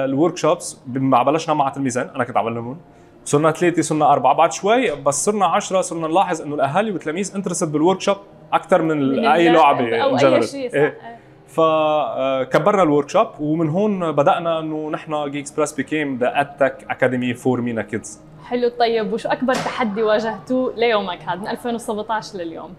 ال 0.06 0.38
workshops 0.38 0.82
بلشنا 0.88 1.56
مع 1.56 1.70
تلميذين 1.70 2.04
أنا 2.16 2.24
كنت 2.24 2.38
علمهم 2.38 2.78
صرنا 3.26 3.52
ثلاثة 3.52 3.82
صرنا 3.82 4.12
أربعة 4.12 4.34
بعد 4.34 4.52
شوي 4.52 4.96
بس 4.96 5.26
صرنا 5.26 5.46
عشرة 5.46 5.82
صرنا 5.82 6.08
نلاحظ 6.08 6.42
إنه 6.42 6.56
الأهالي 6.56 6.92
والتلاميذ 6.92 7.36
interested 7.36 7.64
بال 7.64 8.02
workshop 8.02 8.18
أكثر 8.54 8.82
من, 8.82 9.10
من 9.10 9.26
أي 9.26 9.50
لعبة 9.50 9.98
أو 9.98 10.18
أي. 10.18 10.42
شيء 10.42 10.70
صح. 10.70 10.76
إيه. 10.76 10.98
فكبرنا 11.48 12.84
ال 12.84 13.10
workshop 13.10 13.28
ومن 13.40 13.70
هون 13.70 14.12
بدأنا 14.12 14.60
إنه 14.60 14.90
نحن 14.90 15.32
Geek 15.32 15.40
Express 15.40 15.74
became 15.74 16.18
the 16.18 16.42
edtech 16.42 16.86
academy 16.90 17.34
for 17.34 17.62
MENA 17.62 17.82
kids 17.82 18.22
حلو 18.46 18.70
طيب 18.80 19.14
وشو 19.14 19.30
أكبر 19.30 19.54
تحدي 19.54 20.04
واجهتوه 20.04 20.74
ليومك؟ 20.76 21.20
هذا 21.22 21.36
من 21.36 21.48
2017 21.48 22.38
لليوم. 22.38 22.74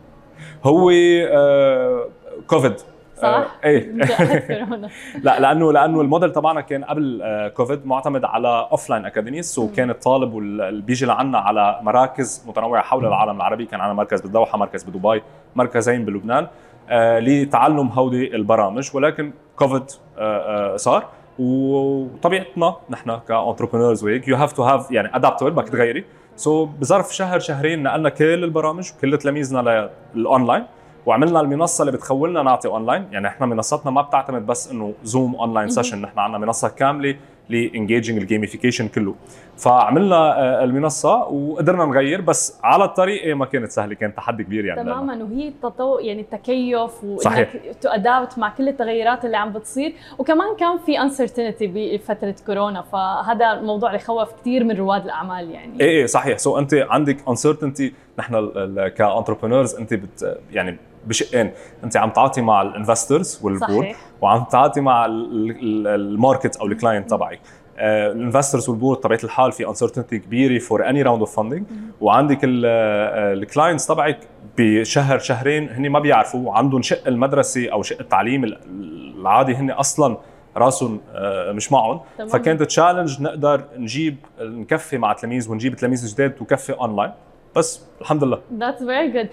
هو 0.65 0.91
آه، 0.91 2.09
كوفيد 2.47 2.75
صح؟ 3.23 3.29
آه، 3.29 3.47
إيه 3.65 3.93
جائحة 4.07 4.39
كورونا. 4.39 4.89
لا 5.25 5.41
لأنه 5.41 5.73
لأنه 5.73 6.01
الموديل 6.01 6.33
تبعنا 6.33 6.61
كان 6.61 6.85
قبل 6.85 7.21
آه، 7.23 7.49
كوفيد 7.49 7.87
معتمد 7.87 8.25
على 8.25 8.69
offline 8.73 9.07
academies 9.07 9.47
so 9.55 9.73
كان 9.73 9.91
الطالب 9.91 10.35
واللي 10.35 10.83
بيجي 10.83 11.07
لعنا 11.07 11.39
على 11.39 11.79
مراكز 11.83 12.45
متنوعة 12.47 12.83
حول 12.83 13.07
العالم 13.07 13.37
العربي 13.37 13.67
كان 13.67 13.81
عندنا 13.81 13.95
مركز 13.95 14.21
بالدوحة 14.21 14.59
مركز 14.59 14.85
بدبي 14.85 15.23
مركزين 15.57 16.05
بلبنان 16.05 16.47
آه، 16.91 17.19
لتعلم 17.19 17.89
هودي 17.89 18.37
البرامج 18.37 18.91
ولكن 18.95 19.33
كوفيد 19.57 19.91
صار. 20.77 21.05
وطبيعتنا 21.39 22.77
نحن 22.91 23.19
ك 23.29 23.34
entrepreneurs 23.34 24.05
we 24.05 24.29
you 24.29 24.37
have 24.37 24.53
to 24.53 24.63
have 24.63 24.91
يعني 24.91 25.17
adaptable 25.17 25.51
بدك 25.51 25.69
تغيري 25.69 26.05
so 26.37 26.65
بظرف 26.65 27.15
شهر 27.15 27.39
شهرين 27.39 27.83
نقلنا 27.83 28.09
كل 28.09 28.45
البرامج 28.45 28.91
وكل 28.99 29.19
تلاميذنا 29.19 29.91
للاونلاين 30.15 30.65
وعملنا 31.07 31.41
المنصة 31.41 31.83
اللي 31.83 31.93
بتخولنا 31.93 32.43
نعطي 32.43 32.69
اونلاين 32.69 33.07
يعني 33.13 33.29
إحنا 33.29 33.47
منصتنا 33.47 33.91
ما 33.91 34.03
بتعتمد 34.03 34.47
بس 34.47 34.71
إنه 34.71 34.95
Zoom 35.05 35.35
online 35.35 35.69
session 35.69 36.03
نحن 36.03 36.19
عندنا 36.19 36.39
منصة 36.39 36.69
كاملة 36.69 37.17
ل 37.51 37.58
engaging 37.58 38.19
ال 38.19 38.24
gamification 38.24 38.89
كله. 38.89 39.15
فعملنا 39.57 40.17
آه، 40.17 40.65
المنصة 40.65 41.29
وقدرنا 41.29 41.85
نغير 41.85 42.21
بس 42.21 42.61
على 42.63 42.85
الطريق 42.85 43.23
إيه 43.23 43.35
ما 43.35 43.45
كانت 43.45 43.71
سهلة 43.71 43.95
كان 43.95 44.15
تحدي 44.15 44.45
كبير 44.45 44.65
يعني. 44.65 44.83
تماما 44.83 45.25
وهي 45.25 45.49
التطو 45.49 45.99
يعني 45.99 46.21
التكيف 46.21 46.91
صحيح. 47.17 47.55
وانك 47.55 47.77
to 47.81 47.97
adapt 47.97 48.39
مع 48.39 48.49
كل 48.49 48.69
التغيرات 48.69 49.25
اللي 49.25 49.37
عم 49.37 49.53
بتصير. 49.53 49.95
وكمان 50.19 50.57
كان 50.59 50.79
في 50.79 51.01
uncertainty 51.01 51.67
بفترة 51.75 52.35
كورونا 52.47 52.83
فهذا 52.83 53.53
الموضوع 53.53 53.89
اللي 53.89 53.99
خوف 53.99 54.33
كثير 54.41 54.65
من 54.65 54.77
رواد 54.77 55.05
الأعمال 55.05 55.51
يعني. 55.51 55.81
إيه 55.81 55.89
إيه 55.89 56.07
صحيح. 56.07 56.39
so 56.39 56.55
so 56.55 56.59
أنت 56.59 56.75
عندك 56.75 57.29
uncertainty 57.29 57.93
نحن 58.19 58.35
ك 58.89 58.95
entrepreneurs 58.95 59.75
أنت 59.75 59.95
بت 59.95 60.41
يعني 60.53 60.77
بشقين. 61.09 61.51
انت 61.85 61.97
عم 61.97 62.11
تعاطي 62.11 62.41
مع 62.41 62.63
ال 62.63 62.71
investors 62.71 63.41
وال 63.43 63.51
board 63.51 63.71
صحيح. 63.71 63.97
وعم 64.21 64.45
تعاطي 64.45 64.81
مع 64.81 65.07
ال 65.09 65.30
market 65.30 66.57
أو 66.57 66.67
ال 66.67 66.73
client 66.73 67.11
تبعك 67.11 67.41
ال 67.79 67.88
investors 67.88 68.69
وال 68.69 68.77
board 68.77 68.99
طبيعة 68.99 69.21
الحال 69.25 69.53
في 69.53 69.69
uncertainty 69.69 70.19
كبيرة 70.19 70.59
for 70.59 70.89
any 70.89 71.03
round 71.03 71.21
of 71.21 71.37
funding 71.37 71.63
وعندك 72.01 72.39
ال 72.45 72.62
clients 72.62 73.87
تبعك 73.87 74.19
بشهر 74.59 75.19
شهرين 75.19 75.69
هن 75.69 75.91
ما 75.91 75.99
بيعرفوا 75.99 76.55
عندهم 76.55 76.83
شق 76.83 77.09
المدرسة 77.09 77.69
أو 77.73 77.83
شق 77.83 78.01
التعليم 78.01 78.45
العادي 78.45 79.55
هن 79.55 79.71
أصلا 79.71 80.17
راسهم 80.57 81.01
آه، 81.15 81.53
مش 81.53 81.73
معهم. 81.73 82.01
فكانت 82.29 82.63
challenge 82.63 83.23
نقدر 83.23 83.65
نجيب 83.77 84.17
نكفي 84.41 84.99
مع 84.99 85.13
تلاميذ 85.13 85.51
ونجيب 85.51 85.77
تلاميذ 85.77 86.07
جداد 86.07 86.35
وكفي 86.41 86.73
اونلاين 86.73 87.11
بس 87.59 87.83
الحمد 88.01 88.25
لله. 88.25 88.41
that's 88.59 88.79
very 88.85 89.09
good 89.13 89.29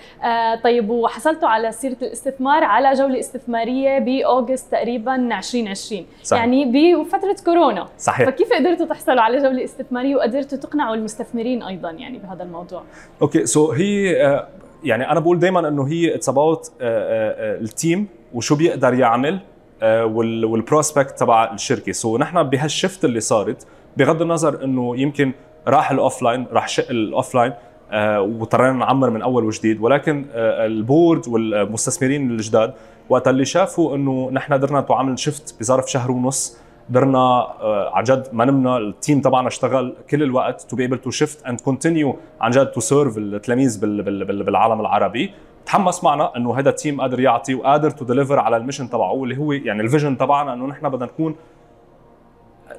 طيب 0.63 0.89
وحصلتوا 0.89 1.50
على 1.50 1.72
سيرة 1.72 1.98
الاستثمار 2.01 2.63
على 2.63 2.94
جولة 2.94 3.20
استثمارية 3.20 4.00
ب 4.00 4.10
August 4.10 4.72
تقريبا 4.72 5.15
2020 5.15 6.05
صحيح. 6.24 6.39
يعني 6.44 6.65
بفترة 6.65 7.36
كورونا. 7.46 7.88
صحيح. 7.98 8.29
فكيف 8.29 8.53
قدرتوا 8.53 8.86
تحصلوا 8.86 9.22
على 9.22 9.38
جولة 9.38 9.63
استثمارية 9.63 10.15
وقدرتوا 10.15 10.58
تقنعوا 10.58 10.96
المستثمرين 10.96 11.63
أيضا 11.63 11.91
يعني 11.91 12.17
بهذا 12.17 12.44
الموضوع؟ 12.44 12.84
okay 13.22 13.46
so 13.46 13.72
هي 13.72 14.25
آه، 14.25 14.48
يعني 14.84 15.12
أنا 15.12 15.20
بقول 15.20 15.39
دائما 15.39 15.67
إنه 15.67 15.88
هي 15.88 16.15
it's 16.16 16.30
about 16.30 16.72
ال 16.82 17.07
team 17.07 18.08
وشو 18.34 18.55
بيقدر 18.55 18.94
يعمل 18.94 19.39
آه، 19.84 20.05
وال- 20.05 20.46
وال 20.46 20.60
prospect 20.60 21.20
تبع 21.20 21.53
الشركة. 21.53 21.91
so 21.92 22.18
نحن 22.17 22.44
بهال 22.44 22.67
shift 22.67 23.06
اللي 23.05 23.20
صارت 23.20 23.67
بغض 23.98 24.22
النظر 24.22 24.63
إنه 24.63 24.98
يمكن 24.98 25.32
راح 25.67 25.91
ال 25.92 26.22
offline 26.22 26.46
راح 26.51 26.67
شق 26.67 26.89
ال 26.90 27.36
offline 27.36 27.54
واضطرينا 27.94 28.72
نعمر 28.74 29.10
من 29.10 29.22
أول 29.22 29.44
وجديد. 29.46 29.82
ولكن 29.82 30.25
آه، 30.34 30.65
ال 30.66 30.76
board 30.76 31.28
والمستثمرين 31.27 32.32
الجداد 32.32 32.74
وقت 33.10 33.27
اللي 33.27 33.46
شافوا 33.46 33.96
إنه 33.96 34.30
نحن 34.32 34.54
قدرنا 34.54 34.82
تعمل 34.82 35.20
shift 35.20 35.56
بظرف 35.60 35.92
شهر 35.92 36.12
ونص 36.12 36.58
قدرنا 36.89 37.18
آه، 37.20 37.92
عن 37.94 38.04
جد 38.04 38.27
ما 38.34 38.46
نمنا 38.46 38.77
ال 38.78 38.86
team 38.86 39.22
تبعنا 39.22 39.48
اشتغل 39.48 39.96
كل 40.10 40.24
الوقت 40.24 40.62
to 40.62 40.75
be 40.75 40.84
able 40.84 40.98
to 40.98 41.12
shift 41.12 41.46
and 41.46 41.62
continue 41.62 42.16
عن 42.42 42.51
جد 42.51 42.68
to 42.72 42.80
serve 42.80 43.18
التلاميذ 43.18 43.80
بال- 43.82 44.01
بال- 44.01 44.25
بال- 44.25 44.44
بالعالم 44.44 44.80
العربي. 44.82 45.32
تحمس 45.65 46.04
معنا 46.04 46.38
إنه 46.38 46.60
هذا 46.60 46.70
ال 46.70 46.76
team 46.76 47.02
قادر 47.01 47.20
يعطي 47.20 47.56
وقادر 47.56 47.89
to 47.90 48.06
deliver 48.06 48.40
على 48.39 48.58
ال 48.58 48.62
mission 48.62 48.90
تبعه 48.89 49.24
اللي 49.24 49.38
هو 49.38 49.51
يعني 49.51 49.82
ال 49.82 49.87
vision 49.87 50.18
تبعنا 50.18 50.54
إنه 50.54 50.65
نحن 50.68 50.89
بدنا 50.89 51.06
نكون 51.06 51.36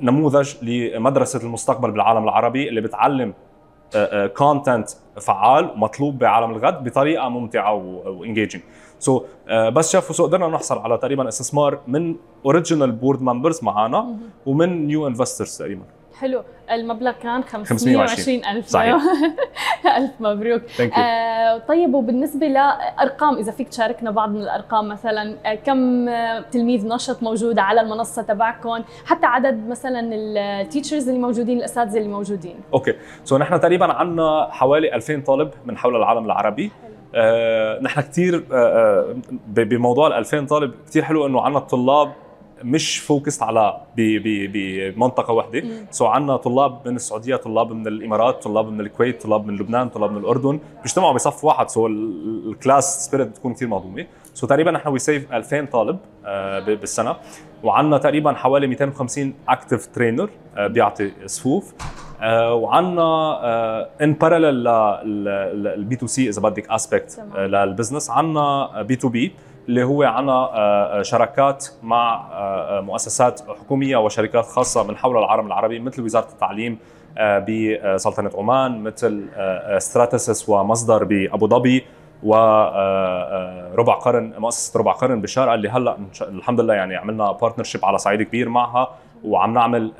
نموذج 0.00 0.54
لمدرسة 0.62 1.42
المستقبل 1.42 1.90
بالعالم 1.90 2.24
العربي 2.24 2.68
اللي 2.68 2.80
بتعلم 2.80 3.34
content 4.36 4.90
فعال 5.20 5.70
ومطلوب 5.70 6.18
بعالم 6.18 6.50
الغد 6.50 6.84
بطريقة 6.84 7.28
ممتعة 7.28 7.74
و 8.06 8.12
engaging 8.12 8.62
so 8.98 9.24
بس 9.48 9.92
شافوا 9.92 10.14
so 10.14 10.24
قدرنا 10.26 10.48
نحصل 10.48 10.78
على 10.78 10.98
تقريبا 10.98 11.28
استثمار 11.28 11.78
من 11.86 12.16
original 12.44 12.92
board 12.92 13.22
members 13.22 13.64
معنا 13.64 14.16
ومن 14.46 14.86
new 14.86 15.06
investors 15.06 15.58
تقريبا. 15.58 15.82
حلو. 16.20 16.42
المبلغ 16.70 17.12
كان 17.12 17.42
520 17.42 18.06
520 18.06 18.44
ألف. 18.56 18.66
صحيح. 18.66 18.96
ألف 19.96 20.10
مبروك. 20.20 20.62
آه 20.80 21.58
طيب 21.58 21.94
وبالنسبة 21.94 22.46
لأرقام 22.46 23.36
إذا 23.36 23.52
فيك 23.52 23.68
تشاركنا 23.68 24.10
بعض 24.10 24.30
من 24.30 24.42
الأرقام 24.42 24.88
مثلا 24.88 25.36
آه 25.46 25.54
كم 25.54 26.08
آه، 26.08 26.40
تلميذ 26.40 26.88
نشط 26.88 27.22
موجود 27.22 27.58
على 27.58 27.80
المنصة 27.80 28.22
تبعكم؟ 28.22 28.82
حتى 29.06 29.26
عدد 29.26 29.68
مثلا 29.68 30.00
ال 30.14 30.25
teachers 30.25 31.08
اللي 31.08 31.20
موجودين 31.20 31.58
الأساتذة 31.58 31.98
اللي 31.98 32.08
موجودين. 32.08 32.56
Okay. 32.74 32.94
So 33.24 33.38
نحن 33.38 33.60
تقريبا 33.60 33.92
عندنا 33.92 34.48
حوالي 34.50 34.94
2000 34.94 35.20
طالب 35.20 35.50
من 35.66 35.76
حول 35.76 35.96
العالم 35.96 36.24
العربي. 36.24 36.70
آه، 37.14 37.78
نحن 37.82 38.00
كثير 38.00 38.44
آه، 38.52 39.16
بموضوع 39.46 40.06
ال 40.06 40.12
2000 40.12 40.46
طالب 40.46 40.74
كثير 40.86 41.02
حلو 41.02 41.26
إنه 41.26 41.40
عندنا 41.40 41.58
الطلاب 41.58 42.12
مش 42.62 42.98
focused 42.98 43.42
على 43.42 43.80
بمنطقه 43.96 45.32
واحدة. 45.32 45.62
so 45.90 46.06
عندنا 46.06 46.36
طلاب 46.36 46.88
من 46.88 46.96
السعودية 46.96 47.36
طلاب 47.36 47.72
من 47.72 47.86
الإمارات 47.86 48.42
طلاب 48.42 48.68
من 48.72 48.80
الكويت 48.80 49.22
طلاب 49.22 49.46
من 49.46 49.56
لبنان 49.56 49.88
طلاب 49.88 50.10
من 50.10 50.16
الأردن 50.18 50.60
بيجتمعوا 50.82 51.12
بصف 51.14 51.44
واحد. 51.44 51.68
سو 51.68 51.86
ال 51.86 52.06
class 52.06 53.06
spirit 53.06 53.28
بتكون 53.28 53.54
كثير 53.54 53.68
مهضومه 53.68 54.06
so 54.34 54.46
تقريبا 54.46 54.70
نحن 54.70 54.88
we 54.88 54.98
serve 54.98 55.32
2000 55.32 55.64
طالب 55.64 55.98
آه، 56.24 56.58
بالسنة. 56.60 57.16
وعندنا 57.62 57.98
تقريبا 57.98 58.32
حوالي 58.32 58.66
250 58.66 59.34
active 59.48 59.86
trainer 59.86 60.30
بيعطي 60.58 61.12
صفوف. 61.26 61.74
وعندنا 62.32 63.38
in 64.02 64.12
parallel 64.12 64.64
لل 65.62 65.96
B2C 65.96 66.28
اذا 66.28 66.40
بدك 66.42 66.70
aspect 66.70 67.20
لل 67.36 67.51
business 67.51 68.10
عندنا 68.10 68.82
B2B 68.82 69.32
اللي 69.68 69.84
هو 69.84 70.02
عنا 70.02 70.32
آه، 70.32 70.98
آه، 70.98 71.02
شراكات 71.02 71.66
مع 71.82 72.28
آه، 72.32 72.80
مؤسسات 72.80 73.40
حكومية 73.40 73.96
وشركات 73.96 74.46
خاصة 74.46 74.82
من 74.82 74.96
حول 74.96 75.16
العالم 75.16 75.46
العربي 75.46 75.78
مثل 75.78 76.02
وزارة 76.02 76.28
التعليم 76.32 76.78
بسلطنة 77.18 78.30
عمان 78.34 78.82
مثل 78.82 79.28
Stratasys 79.78 80.48
ومصدر 80.48 81.04
بأبو 81.04 81.48
ظبي 81.48 81.84
وربع 82.22 83.94
قرن 83.94 84.32
مؤسسة 84.38 84.80
ربع 84.80 84.92
قرن 84.92 85.20
بالشارقه 85.20 85.54
اللي 85.54 85.68
هلأ 85.68 85.96
الحمد 86.22 86.60
لله 86.60 86.74
يعني 86.74 86.96
عملنا 86.96 87.32
partnership 87.32 87.84
على 87.84 87.98
صعيد 87.98 88.22
كبير 88.22 88.48
معها 88.48 88.90
وعم 89.24 89.54
نعمل 89.54 89.92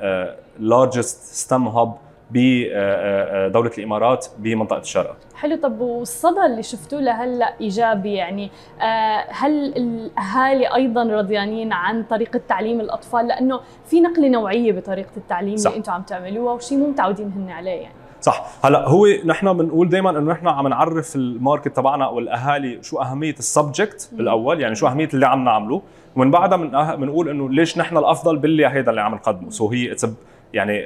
largest 0.59 1.33
STEM 1.33 1.67
hub 1.67 1.93
بدولة 2.31 3.71
الإمارات 3.77 4.27
بمنطقة 4.37 4.79
الشارقة. 4.79 5.15
حلو. 5.35 5.55
طب 5.55 5.81
والصدى 5.81 6.45
اللي 6.45 6.63
شفتوه 6.63 7.01
لهلا 7.01 7.53
إيجابي؟ 7.61 8.13
يعني 8.13 8.51
آه، 8.81 9.25
هل 9.29 9.77
الأهالي 9.77 10.75
أيضا 10.75 11.03
رضيانين 11.03 11.73
عن 11.73 12.03
طريقة 12.03 12.41
تعليم 12.47 12.81
الأطفال؟ 12.81 13.27
لأنه 13.27 13.59
في 13.85 14.01
نقلة 14.01 14.29
نوعية 14.29 14.71
بطريقة 14.71 15.11
التعليم 15.17 15.57
صح. 15.57 15.69
اللي 15.69 15.77
أنتم 15.77 15.91
عم 15.91 16.01
تعملوها 16.01 16.53
وشيء 16.53 16.77
مو 16.77 16.87
متعودين 16.87 17.31
هن 17.35 17.49
عليه 17.49 17.71
يعني. 17.71 17.95
صح. 18.21 18.45
هلأ 18.65 18.87
هو 18.87 19.07
نحن 19.25 19.53
بنقول 19.53 19.89
دائما 19.89 20.09
إنه 20.09 20.31
نحن 20.31 20.47
عم 20.47 20.67
نعرف 20.67 21.15
ال 21.15 21.24
market 21.24 21.75
تبعنا 21.75 22.07
والأهالي 22.07 22.83
شو 22.83 23.01
أهمية 23.01 23.35
ال 23.39 23.48
subject 23.48 24.09
بالأول 24.11 24.61
يعني 24.61 24.75
شو 24.75 24.87
أهمية 24.87 25.09
اللي 25.13 25.27
عم 25.27 25.43
نعمله. 25.43 25.81
ومن 26.15 26.31
بعدها 26.31 26.95
بنقول 26.95 27.29
إنه 27.29 27.49
ليش 27.49 27.77
نحن 27.77 27.97
الأفضل 27.97 28.37
باللي 28.37 28.67
هيدا 28.67 28.89
اللي 28.89 29.01
عم 29.01 29.15
نقدمه. 29.15 29.49
so 29.49 29.67
هي 29.67 29.91
it's 29.91 30.07
يعني 30.53 30.85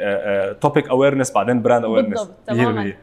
topic 0.53 0.88
آه، 0.87 0.91
awareness 0.91 1.29
آه، 1.29 1.35
بعدين 1.35 1.61
brand 1.61 1.85
awareness 1.85 2.09
بالضبط 2.09 2.37
تماما. 2.47 2.93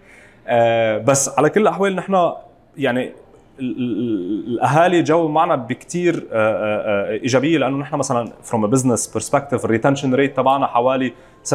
آه، 0.47 0.99
بس 0.99 1.39
على 1.39 1.51
كل 1.51 1.61
الأحوال 1.61 1.97
نحن 1.97 2.33
يعني 2.77 3.13
الأهالي 3.61 5.03
جو 5.03 5.29
معنا 5.29 5.57
بكثير 5.57 6.27
إيجابية 6.33 7.59
لأنه 7.59 7.77
نحن 7.77 7.97
مثلا 7.97 8.33
from 8.43 8.67
business 8.67 9.13
perspective 9.15 9.65
ال 9.65 9.70
retention 9.70 10.15
rate 10.15 10.37
تبعنا 10.37 10.67
حوالي 10.67 11.13
75% 11.45 11.53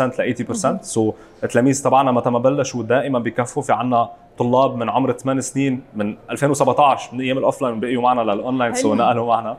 ل 0.00 0.12
80% 0.12 0.82
so 0.82 1.10
so, 1.10 1.14
التلاميذ 1.44 1.84
تبعنا 1.84 2.12
متى 2.12 2.30
ما 2.30 2.38
بلشوا 2.38 2.82
دائما 2.82 3.18
بكفوا 3.18 3.62
في 3.62 3.72
عنا 3.72 4.10
طلاب 4.38 4.76
من 4.76 4.90
عمر 4.90 5.12
8 5.12 5.40
سنين 5.40 5.82
من 5.94 6.16
2017 6.30 7.14
من 7.14 7.20
أيام 7.20 7.38
ال 7.38 7.43
offline 7.43 7.80
بقيوا 7.80 8.02
معنا 8.02 8.20
لل 8.20 8.34
online 8.34 8.74
so 8.74 8.94
نقلوا 8.94 9.26
معنا. 9.26 9.56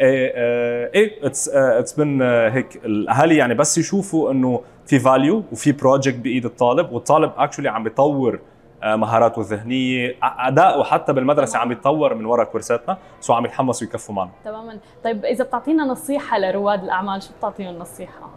إيه 0.00 0.90
إيه 0.94 1.26
اتس 1.26 1.48
اتس 1.48 1.92
بن 1.92 2.22
هيك 2.22 2.80
الأهالي 2.84 3.36
يعني 3.36 3.54
بس 3.54 3.78
يشوفوا 3.78 4.30
إنه 4.30 4.60
في 4.86 4.98
فاليو 4.98 5.42
وفي 5.52 5.72
بروجكت 5.72 6.16
بإيد 6.16 6.44
الطالب 6.44 6.92
والطالب 6.92 7.32
اكشولي 7.36 7.68
عم 7.68 7.84
بيطور 7.84 8.40
آه، 8.82 8.96
مهاراته 8.96 9.40
الذهنية 9.40 10.16
اداؤه 10.22 10.84
حتى 10.84 11.12
بالمدرسة 11.12 11.58
عم 11.58 11.72
يتطور 11.72 12.14
من 12.14 12.24
وراء 12.24 12.46
كورساتنا 12.46 12.96
سو 13.20 13.32
عم 13.32 13.44
يتحمسوا 13.44 13.86
يكفوا 13.86 14.14
معنا. 14.14 14.30
تماما. 14.44 14.78
طيب 15.04 15.24
إذا 15.24 15.44
بتعطينا 15.44 15.84
نصيحة 15.84 16.38
لرواد 16.38 16.82
الأعمال 16.84 17.22
شو 17.22 17.28
بتعطيهم 17.38 17.78
نصيحة؟ 17.78 18.30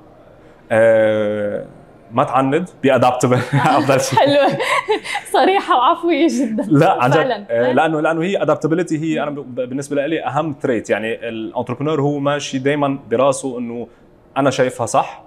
أه 0.72 1.66
ما 2.12 2.24
تعند 2.24 2.70
بي 2.84 2.96
ادابتبل 2.96 3.40
افضل 3.54 4.02
شيء 4.02 4.20
حلوة 4.20 4.58
صريحة 5.34 5.78
وعفوية 5.78 6.28
جدا. 6.28 6.64
لا 6.68 7.04
عن 7.04 7.12
جد. 7.12 7.46
آه، 7.50 7.72
لأنه 7.72 8.02
لأنه 8.02 8.24
هي 8.24 8.42
adaptability 8.42 9.00
هي 9.00 9.24
أنا 9.24 9.30
بالنسبة 9.30 10.08
لي 10.08 10.26
أهم 10.26 10.54
trait 10.54 10.90
يعني 10.90 11.30
ال 11.30 11.35
entrepreneur 11.35 12.02
هو 12.02 12.20
ماشي 12.20 12.58
دائما 12.58 13.00
براسه 13.12 13.60
إنه 13.60 13.88
أنا 14.38 14.50
شايفها 14.50 14.86
صح 14.86 15.24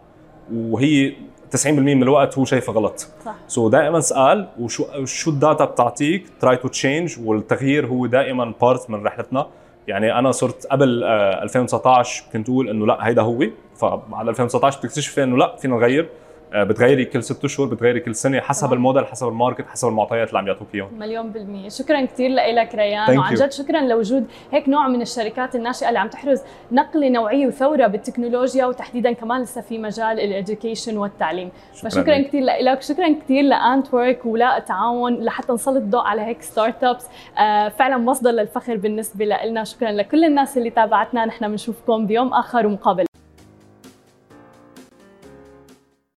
وهي 0.54 1.12
90% 1.56 1.66
من 1.70 2.02
الوقت 2.02 2.38
هو 2.38 2.44
شايفها 2.44 2.74
غلط. 2.74 2.98
صح. 3.24 3.34
so 3.49 3.68
so 3.68 3.72
دائما 3.72 3.98
اسال 3.98 4.48
وشو 4.58 5.04
شو 5.04 5.30
ال 5.30 5.37
data 5.37 5.64
بتعطيك؟ 5.64 6.26
try 6.40 6.56
to 6.56 6.68
change 6.68 7.16
والتغيير 7.24 7.86
هو 7.86 8.06
دائما 8.06 8.52
part 8.61 8.90
من 8.90 9.04
رحلتنا. 9.04 9.46
يعني 9.88 10.18
أنا 10.18 10.30
صرت 10.30 10.66
قبل 10.66 11.04
2019 11.04 12.24
كنت 12.33 12.48
أقول 12.48 12.68
إنه 12.68 12.87
لا 12.87 13.07
هيدا 13.07 13.22
هو. 13.22 13.44
فبعد 13.76 14.28
2019 14.28 14.78
بتكتشفي 14.78 15.22
إنه 15.22 15.37
لا 15.37 15.57
فينا 15.57 15.76
نغير. 15.76 16.02
آه، 16.04 16.09
بتغيري 16.54 17.04
كل 17.04 17.22
ست 17.22 17.44
اشهر 17.44 17.66
بتغيري 17.66 18.00
كل 18.00 18.14
سنة 18.14 18.40
حسب 18.40 18.66
أوه. 18.66 18.74
الموديل 18.74 19.06
حسب 19.06 19.28
ال 19.28 19.34
market 19.34 19.66
حسب 19.68 19.88
المعطيات 19.88 20.28
اللي 20.28 20.38
عم 20.38 20.46
يعطوك 20.46 20.68
إياهم. 20.74 20.98
مليون 20.98 21.30
بالمية. 21.30 21.68
شكرا 21.68 22.04
كثير 22.04 22.30
لك 22.30 22.74
ريان. 22.74 23.18
وعن 23.18 23.34
جد 23.34 23.52
شكرا 23.52 23.80
لوجود 23.80 24.26
هيك 24.52 24.68
نوع 24.68 24.88
من 24.88 25.02
الشركات 25.02 25.54
الناشئة 25.54 25.88
اللي 25.88 25.98
عم 25.98 26.08
تحرز 26.08 26.42
نقله 26.72 27.08
نوعية 27.08 27.46
وثورة 27.46 27.86
بالتكنولوجيا 27.86 28.66
وتحديدا 28.66 29.12
كمان 29.12 29.42
لسه 29.42 29.60
في 29.60 29.78
مجال 29.78 30.20
ال 30.20 30.28
education 30.28 30.98
والتعليم. 30.98 31.50
شكرا 31.74 31.90
فشكرا 31.90 32.22
كثير 32.22 32.42
لك 32.42 32.82
شكرا 32.82 33.14
كثير 33.24 33.42
ل 33.44 33.94
network 33.94 34.26
ولا 34.26 34.58
التعاون 34.58 35.14
لحتى 35.14 35.52
نسلط 35.52 35.76
الضوء 35.76 36.02
على 36.02 36.22
هيك 36.22 36.42
startups 36.42 37.07
آه 37.38 37.68
فعلا 37.68 37.96
مصدر 37.96 38.30
للفخر 38.30 38.76
بالنسبة 38.76 39.24
لنا. 39.24 39.64
شكرا 39.64 39.92
لكل 39.92 40.24
الناس 40.24 40.58
اللي 40.58 40.70
تابعتنا. 40.70 41.24
نحن 41.24 41.48
بنشوفكم 41.48 42.06
بيوم 42.06 42.34
آخر 42.34 42.66
ومقابل. 42.66 43.04